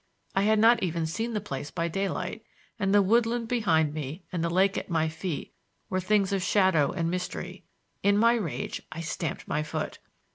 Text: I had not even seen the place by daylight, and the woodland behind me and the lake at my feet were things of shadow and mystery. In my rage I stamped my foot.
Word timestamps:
I 0.35 0.41
had 0.41 0.57
not 0.57 0.81
even 0.81 1.05
seen 1.05 1.33
the 1.35 1.39
place 1.39 1.69
by 1.69 1.87
daylight, 1.87 2.43
and 2.79 2.91
the 2.91 3.03
woodland 3.03 3.47
behind 3.47 3.93
me 3.93 4.23
and 4.31 4.43
the 4.43 4.49
lake 4.49 4.75
at 4.75 4.89
my 4.89 5.07
feet 5.09 5.53
were 5.91 5.99
things 5.99 6.33
of 6.33 6.41
shadow 6.41 6.91
and 6.91 7.11
mystery. 7.11 7.65
In 8.01 8.17
my 8.17 8.33
rage 8.33 8.81
I 8.91 9.01
stamped 9.01 9.47
my 9.47 9.61
foot. 9.61 9.99